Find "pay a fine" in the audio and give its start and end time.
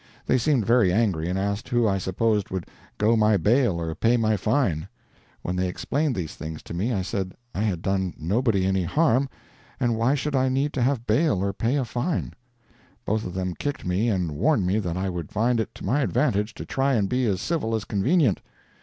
11.53-12.33